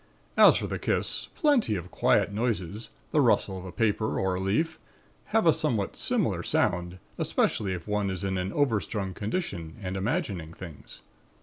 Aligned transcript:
And 0.35 0.47
as 0.47 0.57
for 0.57 0.65
the 0.65 0.79
kiss, 0.79 1.27
plenty 1.35 1.75
of 1.75 1.91
quiet 1.91 2.33
noises 2.33 2.89
the 3.11 3.21
rustle 3.21 3.59
of 3.59 3.65
a 3.65 3.71
paper 3.71 4.19
or 4.19 4.33
a 4.33 4.39
leaf 4.41 4.79
have 5.25 5.45
a 5.45 5.53
somewhat 5.53 5.95
similar 5.95 6.41
sound, 6.41 6.97
especially 7.19 7.73
if 7.73 7.87
one 7.87 8.09
is 8.09 8.23
in 8.23 8.39
an 8.39 8.51
overstrung 8.51 9.13
condition 9.13 9.75
and 9.79 9.95
imagining 9.95 10.53
things. 10.53 11.01